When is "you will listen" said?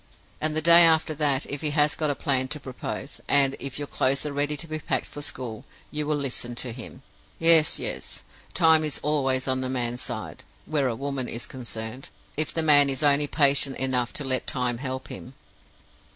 5.91-6.55